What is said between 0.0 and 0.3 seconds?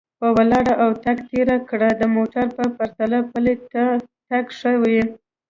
په